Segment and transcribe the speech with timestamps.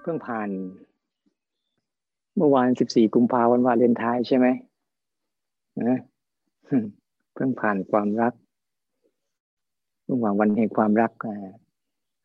[0.00, 0.48] เพิ่งผ่าน
[2.36, 4.46] เมื่อวานสิบสี่กุมภาวันวาเลนไทน์ใช่ไหม
[5.82, 5.98] นะ
[7.34, 8.32] เพิ่งผ่านความรัก
[10.04, 11.12] เมื่อวานวันแห่งความรัก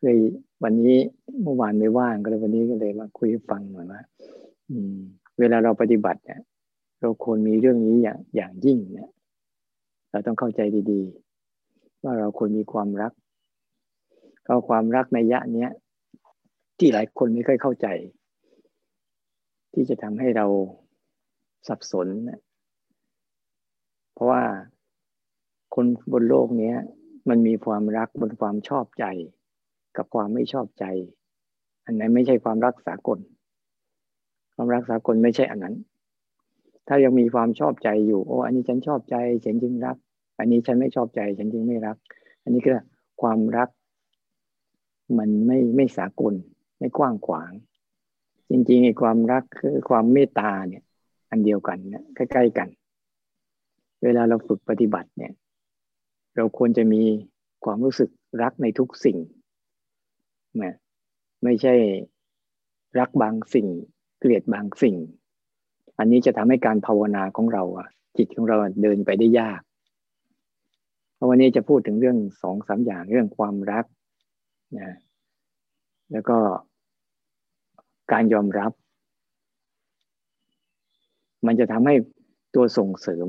[0.03, 0.17] เลย
[0.63, 0.99] วันนี้
[1.43, 4.01] เมื่อวานไม่ว่างก็เลยวันนี้ก็เลยมาคุยฟังหน่อยว่า
[5.39, 6.41] เวลาเราปฏิบัติเนี่ย
[6.99, 9.11] เราควรมีเรื่องนี้อย่างอย่างยิ่งเนี่ย
[10.11, 10.61] เราต้องเข้าใจ
[10.91, 11.01] ดี
[11.53, 13.11] ๆ ว่าเราควรมีความรัก
[14.47, 15.71] ก็ความรักในยะเนี้ย
[16.79, 17.87] ที่หลายคนไม่ค่อยเข้าใจ
[19.73, 20.45] ที่จะทำให้เรา
[21.67, 22.07] สับสน
[24.13, 24.43] เพราะว่า
[25.75, 26.73] คนบนโลกนี้
[27.29, 29.05] มันมีความรักบนความชอบใจ
[29.97, 30.85] กับความไม่ชอบใจ
[31.85, 33.19] อันนั้นไม่ใช่ความรักสากล
[34.55, 35.75] ความรักสากลไม่ใช่อันนั้น
[36.87, 39.15] ถ้ายังมีความชอบใจอยู่โอ้อันนี้ฉันชอบใจ
[39.45, 39.97] ฉันจึงรัก
[40.39, 41.97] อันนี้ฉันไม่ชอบใจ ฉันจึงไม่รัก
[42.43, 42.79] อันนี้คือ
[43.21, 43.69] ความรัก
[45.17, 46.33] มันไม่ไม่สากล
[46.77, 47.51] ไม่กว้างขวาง
[48.49, 50.83] จริงๆไอ้ความรักคือความเมตตาเนี่ย
[51.29, 52.67] อันเดียวกันนี่ยใกล้ๆกัน
[54.03, 55.33] เวลาเราฝึกปฏิบัติเนี่ย
[56.35, 57.01] เราควรจะมี
[57.65, 58.09] ความรู้สึก
[58.41, 59.17] รักในทุกสิ่ง
[60.61, 60.75] นะ
[61.43, 61.73] ไม่ใช่
[62.99, 63.67] รักบางสิ่ง
[64.19, 64.95] เกลียดบางสิ่ง
[65.97, 69.61] อันนี้จะทำให้การภาวนาของเราอะจิตของเราเดินไปได้ยาก
[71.15, 73.85] เพราะวันนี้จะพูดถึงเรื่องสองสามอย่างเรื่องความรัก
[74.79, 74.89] นะ
[76.15, 76.37] แล้วก็
[78.11, 78.71] การยอมรับ
[81.45, 81.95] มันจะทำให้
[82.55, 83.27] ตัวส่งเสริม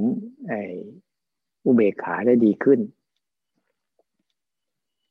[1.64, 2.80] อุเบกขาได้ดีขึ้น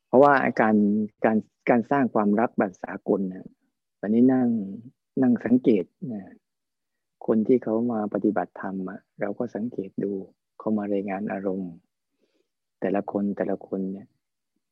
[0.07, 0.75] เพราะว่าการ
[1.25, 1.37] การ
[1.69, 3.47] การสร้างความรักแบบสากลนะ
[3.99, 4.47] วันนี้นั่ง
[5.21, 6.21] นั่งสังเกตนะ
[7.25, 8.75] คนที่เขามาปฏิบัติธรรม
[9.21, 10.11] เราก็สังเกตดู
[10.59, 11.71] เขามารายงานอารมณ์
[12.81, 14.07] แต่ละคนแต่ละคนเนี่ย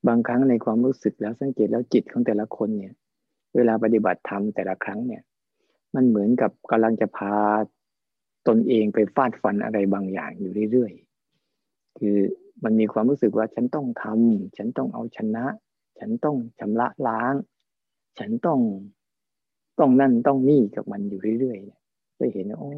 [0.08, 2.94] บางครั้งในความรู้สึกแล้วสังเกตแล้วจิตของแต่ละคนเนี่ย
[3.56, 5.24] เวลาปฏิบัติธรรมแต่ละครั้งเนี่ย
[5.96, 7.36] มันเหมือนกับกำลังจะพา
[8.48, 12.18] ตนเองไปฟาดฟันอะไรบางอย่างอยู่เรื่อยๆ คือ
[12.64, 15.46] มันมีความรู้สึกว่าฉันต้องทำฉันต้องเอาชนะ
[16.00, 17.34] ฉันต้องชำระล้าง
[18.20, 18.60] ฉันต้อง
[19.80, 22.72] ต้องนั่นต้องนี่กับมันอยู่เรื่อยๆได้เห็นโอ้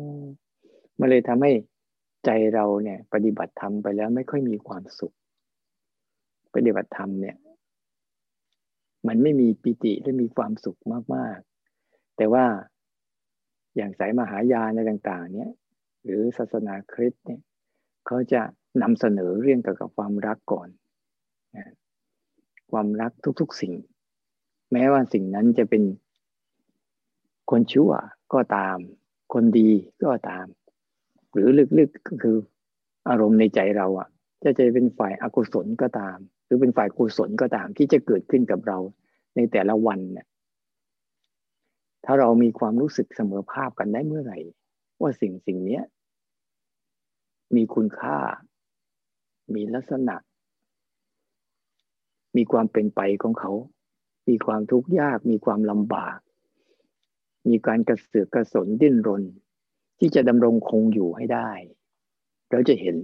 [1.00, 1.52] มันเลยทำให้
[2.26, 5.16] ใจเราเนี่ย ปฏิบัติธรรมไปแล้วไม่ค่อยมีความสุข
[6.56, 7.38] ปฏิบัติธรรมเนี่ย
[9.08, 10.80] มันไม่มีปิติและมีความสุข
[11.16, 12.46] มากๆ แต่ว่า
[13.76, 15.52] อย่างสายมหายาในต่าง ๆ เนี่ย
[16.04, 17.42] หรือศาสนาคริสต์เนี่ย
[18.08, 18.42] เขาจะ
[18.82, 20.70] นำเสนอเรื่องเกี่ยวกับความรักก่อน
[22.72, 23.74] ความรักทุกๆสิ่ง
[24.72, 25.84] แม้ว่าสิ่งนั้นจะเป็น
[27.52, 27.92] คนชั่ว
[28.34, 28.78] ก็ตาม
[29.34, 29.70] คนดี
[30.04, 30.46] ก็ตาม
[31.32, 31.48] หรือ
[31.80, 32.38] ลึกๆก็คือ
[33.10, 34.10] อารมณ์ในใจเราอะ
[34.44, 38.78] จะจะเป็นฝ่ายอากุศลก็ตาม หรือเป็นฝ่ายกุศลก็ตามที่จะเกิดขึ้นกับเรา
[39.36, 40.28] ในแต่ละวันเนี่ย
[42.06, 44.40] ถ้าเรามีความรู้สึกเสมอภาพกันได้เมื่อไหร่
[45.02, 45.82] ว่าสิ่งสิ่งนี้
[47.56, 48.18] มีคุณค่า
[49.56, 50.16] มีลักษณะ
[52.38, 53.52] มีความเป็นไปของเขา
[54.30, 56.18] มีความทุกข์ยาก มีความลำบาก
[57.48, 59.24] มีการกระเสือกกระสนดิ้นรน
[60.00, 61.52] ที่จะดำรงคงอยู่ให้ได้
[62.52, 62.96] เราจะเห็น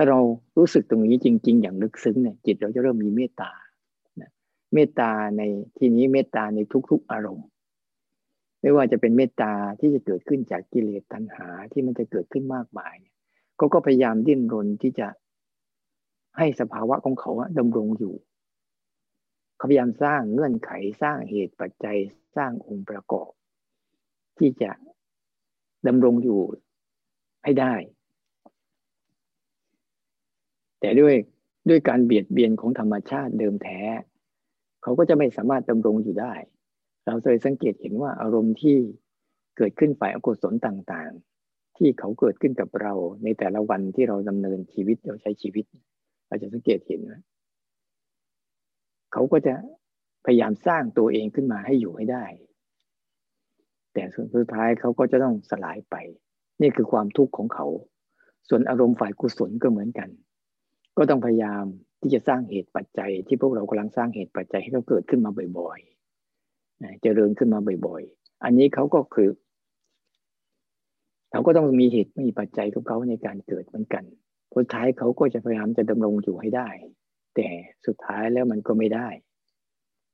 [0.00, 0.20] ถ้าเรา
[0.58, 3.50] รู้สึกตรงนี้จริง ๆ อย่างลึกซึ้งเนี่ยจิตเราจะเริ่มมีเมตตา
[4.74, 5.42] เมตตาใน
[5.78, 6.58] ที่นี้เมตตาใน
[6.90, 7.46] ทุก ๆ อารมณ์
[8.60, 12.96] ไม่ว่าจะเป็นเมตตาที่จะเกิดขึ้นจากกิเลสตัณหาที่มันจะเกิดขึ้นมากมาย
[13.58, 15.08] ก็ก็พยายามดิ้นรนที่จะ
[16.38, 18.14] ให้สภาวะของเขาดำรงอยู่
[19.56, 20.70] เขาพยายามสร้างเงื่อนไข
[21.02, 21.98] สร้างเหตุปัจจัย
[22.36, 23.30] สร้างองค์ประกอบ
[24.38, 24.70] ที่จะ
[25.86, 26.40] ดำรงอยู่
[27.44, 27.74] ให้ได้
[30.80, 31.14] แต่ด้วย
[31.68, 33.80] ด้วยการเบียดเบียนของธรรมชาติเดิมแท้
[34.82, 36.34] เขาก็จะไม่สามารถดำรงอยู่ได้
[37.06, 38.76] เราเคยสังเกตเห็นว่าอารมณ์ที่
[39.56, 45.64] เกิดขึ้นฝ่ายอกุศลต่างๆ ที่เขาเกิดขึ้นกับเราในแต่ละวันที่เราดำเนินชีวิตเราใช้ชีวิต
[46.28, 47.20] เราจะสังเกตเห็นว่า
[49.12, 49.54] เขาก็จะ
[50.24, 52.24] พยายามสร้างตัวเองขึ้นมาให้อยู่ให้ได้
[53.94, 55.96] แต่ส่วนสุดท้ายเขาก็จะต้องสลายไป
[56.60, 57.66] นี่คือความทุกข์ของเขา
[58.48, 60.08] ส่วนอารมณ์ฝ่ายกุศลก็เหมือนกัน
[60.98, 61.64] ก็ต้องพยายาม
[62.00, 69.30] ที่จะสร้างเหตุปัจจัย ที่พวกเรากำลังสร้างเหตุปัจจัยให้เขาเกิดขึ้นมาบ่อยๆเจริญขึ้นมาบ่อย ๆ อันนี้เขาก็คือ
[71.30, 74.04] เขาก็ต้องมีเหตุมีปัจจัยของเขาในการเกิดเหมือนกัน
[74.56, 76.68] สุดท้ายเขาก็จะพยายามจะดำรงอยู่ให้ได้
[77.36, 77.48] แต่
[77.86, 79.08] สุดท้ายแล้วมันก็ไม่ได้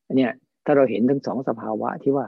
[0.06, 0.32] อันเนี้ย
[0.64, 2.26] ถ้าเราเห็นทั้งสองสภาวะที่ว่า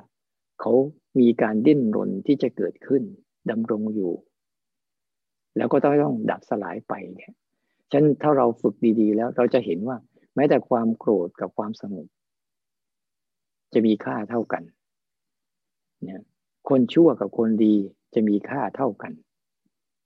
[0.61, 0.73] เขา
[1.21, 3.03] มีการดิ้นรนที่จะเกิดขึ้น
[3.51, 4.13] ดำรงอยู่
[5.57, 7.33] แล้วก็ต้องต้องดับสลายไปเนี่ย
[7.91, 9.97] ฉะนั้นถ้าเราฝึกดีๆ แล้วเราจะเห็นว่า
[10.35, 12.07] แม้แต่ความโกรธกับความสงบ
[13.73, 14.63] จะมีค่าเท่ากัน
[16.03, 16.23] เนี่ย
[16.69, 17.75] คนชั่วกับคนดี
[18.15, 19.13] จะมีค่าเท่ากัน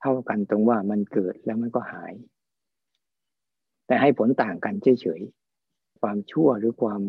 [0.01, 2.13] เท่ากันตรงว่ามันเกิดแล้วมันก็หาย
[3.87, 7.01] แต่ให้ผลต่างกันเฉยๆความชั่วหรือความ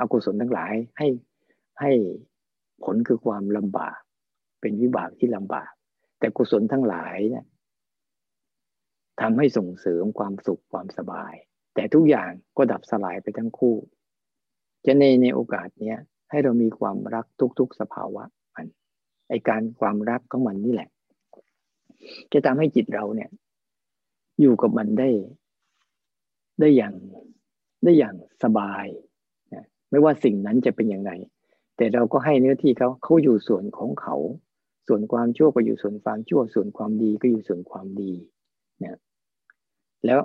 [0.00, 1.08] อกุศลทั้งหลายให้
[1.80, 1.92] ให้
[2.84, 3.98] ผลคือความลำบาก
[4.60, 5.70] เป็นวิบากที่ลำบาก
[6.18, 7.44] แต่กุศลทั้งหลายเนี่ย
[9.20, 11.34] ทำให้ส่งเสริมความสุขความสบาย
[11.74, 13.76] แต่ทุกอย่างก็ดับสลายไปทั้งคู่
[14.86, 15.98] จะในในโอกาสเนี้ย
[16.30, 17.26] ให้เรามีความรัก
[17.58, 18.24] ทุก ๆ สภาวะ
[18.54, 18.66] มัน
[19.28, 20.88] ไอการความรักของมันนี่แหละ
[22.32, 23.30] จะทำให้จิตเราเนี่ย
[24.40, 25.10] อยู่กับมันได้
[26.60, 26.94] ได้อย่าง
[27.84, 28.86] ได้อย่างสบาย
[29.54, 31.12] นะไม่ว่าสิ่งนั้นจะเป็นอย่างไร
[31.76, 34.16] แต่เราก็ให้เนื้อที่เขาเขาอยู่ส่วนของเขา
[34.88, 38.12] ส่วนความชั่วก็อยู่ส่วนความชั่ว ส่วนความดีก็อยู่ส่วนความดี
[38.84, 38.98] นะ
[40.06, 40.20] แล้ว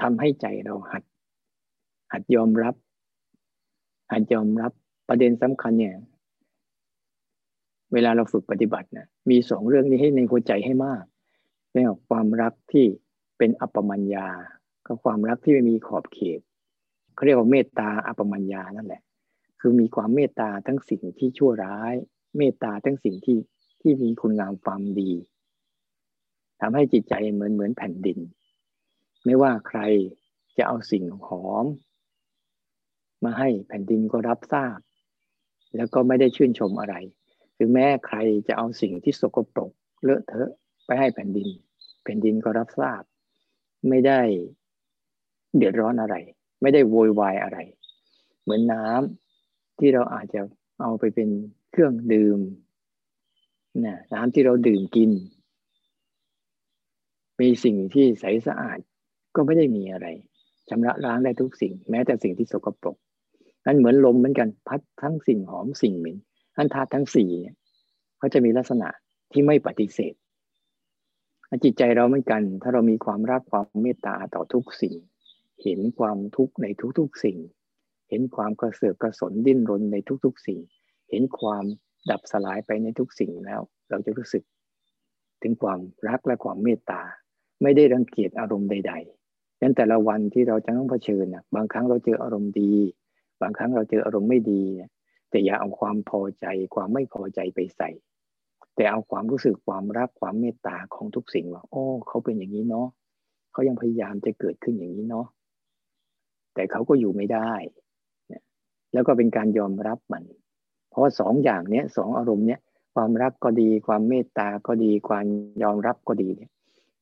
[0.00, 1.02] ทำให้ใจเราหัด
[2.12, 2.74] หัดยอมรับ
[4.12, 4.72] หัดยอมรับ
[5.08, 5.96] ประเด็นสำคัญเนี่ย
[7.92, 11.04] เวลาเราฝึกปฏิบัตินะมีสองเรื่องนี้ให้ในหัวใจให้มาก
[11.72, 12.86] เรื่องความรักที่
[13.38, 14.28] เป็นอัปปมัญญา
[14.86, 16.40] กับความรักที่ไม่มีขอบเขต
[17.14, 19.02] เขาเรียกว่าเมตตาอัปปมัญญานั่นแหละ
[19.60, 21.94] คือมีความเมตตาทั้งสิ่งที่ชั่วร้าย
[22.36, 23.38] เมตตาทั้งสิ่งที่
[23.80, 25.12] ที่มีคุณงามความดี
[26.60, 28.18] ทำให้จิตใจเหมือนเหมือนแผ่นดิน
[29.24, 29.80] ไม่ว่าใคร
[30.56, 31.66] จะเอาสิ่งหอม
[33.24, 34.78] มาให้แผ่นดินก็รับทราบ
[35.76, 36.94] แล้วก็ไม่ได้ชื่นชมอะไร
[37.54, 38.16] หรือแม้ใคร
[38.48, 39.70] จะเอาสิ่งที่สกปรก
[40.02, 40.50] เลอะเทอะ
[40.86, 41.48] ไปให้แผ่นดิน
[42.02, 43.02] แผ่นดินก็รับทราบ
[43.88, 44.20] ไม่ได้
[45.56, 46.16] เดือดร้อนอะไร
[46.62, 47.58] ไม่ได้โวยวายอะไร
[48.42, 50.40] เหมือนน้ำที่เราอาจจะ
[50.80, 51.28] เอาไปเป็น
[51.70, 52.38] เครื่องดื่ม
[53.84, 55.10] นะน้ำที่เราดื่มกิน
[57.40, 58.78] มีสิ่งที่ใสสะอาด
[59.36, 60.06] ก็ไม่ได้มีอะไร
[60.68, 62.96] ชำระล้างได้ทุกสิ่ง แม้แต่สิ่งที่สกปรก
[63.66, 66.16] นั่นเหมือนลมเหมือนกันพัดทั้งสิ่งหอมสิ่งเหม็น
[66.56, 67.56] อันธาตุทั้งสี่เนี่ย
[68.18, 68.88] เขาจะมีลักษณะ
[69.32, 70.14] ที่ไม่ปฏิเสธ
[71.64, 74.94] จิตใจเราเหมือนกัน ถ้าเรามีความรักความเมตตาต่อทุกสิ่ง
[75.62, 76.66] เห็นความทุกข์ใน
[76.98, 77.38] ทุกๆสิ่ง
[78.08, 80.60] เห็นความกระเสือกกระสนดิ้นรนในทุกๆสิ่ง
[81.10, 81.64] เห็นความ
[82.10, 84.42] ดับสลายไปในทุกสิ่งแล้ว เราจะรู้สึก
[85.42, 87.02] ถึงความรักและความเมตตา
[87.62, 89.21] ไม่ได้รังเกียจอารมณ์ใด ๆ
[89.62, 92.74] นั้นแต่ละวันที่เราจะต้องเผชิญนะบางครั้งเราเจออารมณ์ดี
[93.42, 94.90] บางครั้งเราเจออารมณ์ไม่ดีเนี่ย
[95.30, 97.90] แต่อย่าเอาความพอใจความไม่พอใจไปใส่
[98.76, 102.88] แต่เอาความรู้สึกความรักความเมตตาของทุกสิ่งว่าโอ้เขาเป็นอย่างนี้เนาะ
[103.52, 105.26] เขายังพยายามจะเกิดขึ้นอย่างนี้เนาะ
[106.54, 107.52] แต่เขาก็อยู่ไม่ได้
[108.92, 110.24] แล้วก็เป็นการยอมรับมัน
[110.90, 112.60] เพราะสองอย่างเนี้ยสองอารมณ์เนี้ย
[112.94, 115.26] ความรักก็ดี ความเมตตาก็ดี ความ
[115.62, 116.50] ยอมรับก็ดีเนี่ย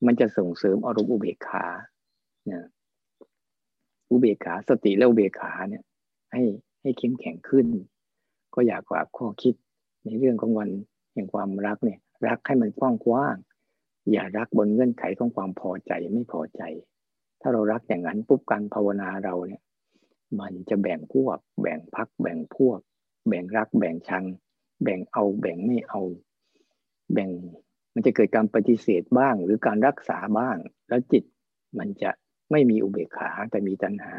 [0.07, 1.67] มันจะส่งเสริมอารมณ์อุเบกขา
[2.47, 2.63] เนี่ย
[4.11, 5.83] อุเบกขาสติและอุเบกขาเนี่ย
[6.33, 6.43] ให้
[6.83, 7.67] ให้เข้มแข็งขึ้น
[8.55, 9.55] ก็อยากฝากข้อคิด
[10.05, 10.71] ในเรื่องของวัน
[11.13, 13.37] แห่งความรักเนี่ย รักให้มันกว้างกว้าง
[14.11, 16.63] อย่ารักบนเงื่อนไขของความพอใจไม่พอใจ
[17.41, 19.63] ถ้าเรารักอย่างนั้นปุ๊บการภาวนาเราเนี่ย
[20.41, 22.79] มันจะแบ่งพวก แบ่งพัก แบ่งพวก
[23.29, 24.25] แบ่งรัก แบ่งชัง
[24.83, 26.03] แบ่งเอา แบ่งไม่เอา
[27.13, 27.31] แบ่ง
[27.95, 30.57] มันจะเกิดการปฏิเสธบ้าง หรือการรักษาบ้าง
[30.89, 31.25] แล้วจิต
[31.79, 32.11] มันจะ
[32.51, 34.17] ไม่มีอุเบกขาแต่มีตัณหา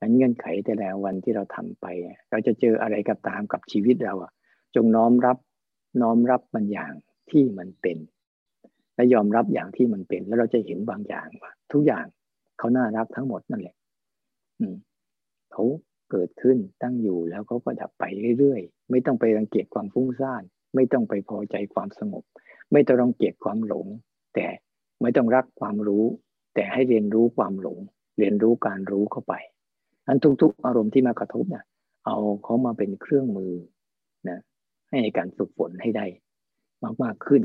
[0.00, 1.86] นั้นเงื่อนไขแต่ละวันที่เราทำไป
[2.30, 4.32] เราจะเจออะไรกับตามกับชีวิตเราอะ
[4.74, 5.38] จงน้อมรับ
[6.02, 6.92] น้อมรับมันอย่าง
[7.30, 7.98] ที่มันเป็น
[8.94, 12.06] และยอมรับอย่างที่มันเป็น แล้วเราจะเห็นบางอย่างว่าทุกอย่าง
[12.58, 13.76] เขาน่ารักทั้งหมดนั่นแหละ
[14.58, 14.76] อืม
[15.52, 15.64] เขา
[16.10, 18.04] เกิดขึ้นตั้งอยู่แล้วเขาก็ดับไป
[18.38, 20.42] เรื่อยๆ ไม่ต้องไปรังเกียจความฟุ้งซ่าน
[20.74, 22.24] ไม่ต้องไปพอใจความสงบ
[22.72, 23.86] ไม่ต้องรังเกียจความหลง
[24.34, 24.46] แต่
[25.02, 26.04] ไม่ต้องรักความรู้
[26.54, 27.78] แต่ให้เรียนรู้ความหลง
[28.18, 29.34] เรียนรู้การรู้เข้าไป
[30.06, 31.64] อันทุก ๆ อารมณ์ที่มากระทบเนี่ย
[32.06, 33.52] เอาเขามาเป็นเครื่องมือ
[34.28, 34.40] นะ
[34.90, 36.06] ให้การฝึกฝนให้ได้
[37.02, 37.42] มากๆขึ้น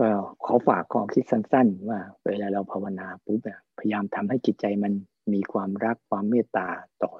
[0.00, 0.08] ก็
[0.44, 3.40] ขอฝากข้อคิดสั้น ๆ ว่าเวลาเราภาวนาปุ๊บ
[3.78, 4.92] พยายามทำให้จิตใจมัน
[5.32, 6.68] มีความรักความเมตตา
[7.02, 7.12] ต่อ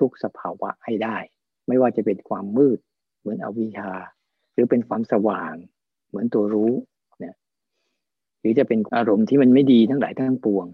[0.00, 1.16] ทุกๆสภาวะให้ได้
[1.68, 2.78] ไม่ว่าจะเป็นความมืด
[3.18, 3.90] เหมือนอวิชชา
[4.52, 5.54] หรือเป็นความสว่าง
[6.08, 6.72] เหมือนตัวรู้
[8.46, 10.66] รือจะเป็นอารมณ์ที่มันไม่ดีทั้งหลายทั้งปวง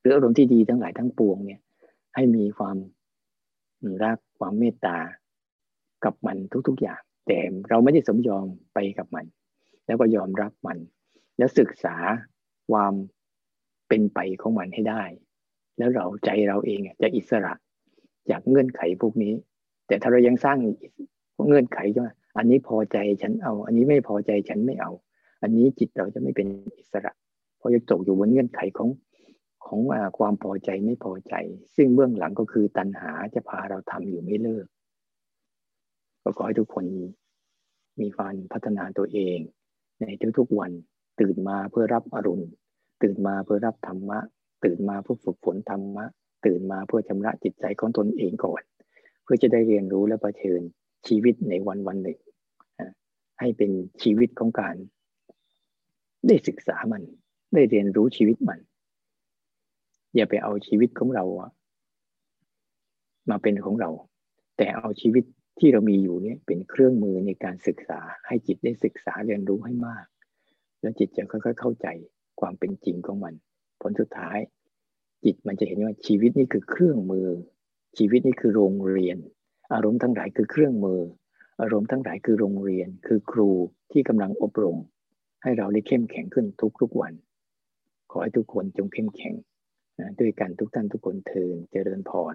[0.00, 1.60] หรืออารมณ์ที่ดีทั้งหลายทั้งปวงเนี่ย
[2.14, 2.76] ให้มีความ
[4.04, 4.98] รักความเมตตา
[6.04, 6.36] กับมัน
[6.68, 9.24] ทุก ๆ อย่าง แต่เราไม่ได้สมยอมไปกับมัน
[9.86, 10.78] แล้วก็ยอมรับมัน
[11.38, 11.96] แล้วศึกษา
[12.70, 12.94] ความ
[13.88, 15.02] เป็นไปของมันให้ได้
[15.78, 17.52] แล้วเราใจเราเองจะอิสระ
[18.30, 19.32] จากเงื่อนไขพวกนี้
[19.86, 20.58] แต่ถ้าเรายังสร้าง
[21.46, 24.92] เงื่อนไขว่าอันนี้พอใจฉันเอา อันนี้ไม่พอใจฉันไม่เอา
[25.46, 26.48] อันนี้จิตเราจะไม่เป็น
[26.78, 27.12] อิสระ
[27.58, 28.88] เพราะจะตกอยู่บนเงื่อนไขของ
[29.66, 29.80] ของ
[30.18, 31.34] ความพอใจไม่พอใจ
[31.76, 34.66] ซึ่งเบื้องหลังก็คือตัณหาจะพาเราทำอยู่ไม่เลิก
[36.22, 36.84] ก็ขอให้ทุกคน
[38.00, 39.38] มีการพัฒนาตัวเอง
[40.00, 40.06] ใน
[40.38, 40.72] ทุกๆวัน
[41.20, 42.46] ตื่นมาเพื่อรับอรุณ
[43.02, 44.18] ตื่นมาเพื่อรับธรรมะ
[44.64, 46.04] ตื่นมาเพื่อฝึกฝนธรรมะ
[46.46, 48.62] ตื่นมาเพื่อชำระจิตใจของตนเองก่อน
[49.22, 50.62] เพื่อจะได้เรียนรู้และประเชิญ
[51.06, 52.18] ชีวิตในวันวันหนึ่ง
[53.40, 53.70] ให้เป็น
[54.02, 54.76] ชีวิตของการ
[56.28, 57.02] ได้ศึกษามัน
[57.54, 58.58] ได้เรียนรู้ชีวิตมัน
[60.14, 61.24] อย่าไปเอาชีวิตของเรา
[63.30, 63.90] มาเป็นของเรา
[64.56, 65.24] แต่เอาชีวิต
[65.58, 70.06] ที่เรามีอยู่เนี่ยเป็นเครื่องมือในการศึกษา ให้จิตได้ศึกษาเรียนรู้ให้มาก
[70.80, 71.86] แล้วจิตจะค่อยๆเข้าใจ
[72.40, 73.34] ความเป็นจริงของมัน
[73.82, 74.38] ผลสุดท้าย
[75.24, 77.28] จิตมันจะเห็นว่าชีวิตนี้คือเครื่องมือ
[77.98, 79.18] ชีวิตนี้คือโรงเรียน
[79.72, 81.00] อารมณ์ทั้งหลายคือเครื่องมือ
[81.60, 83.50] อารมณ์ทั้งหลายคือโรงเรียน คือครู
[83.92, 84.78] ที่กำลังอบรม
[85.46, 86.46] ให้เราได้เข้มแข็งขึ้น
[86.80, 87.12] ทุกๆวัน
[88.10, 89.34] ขอให้ทุกคนจงเข้มแข็ง
[90.00, 92.34] นะด้วยกันทุกท่านทุกคนเทินเจริญพร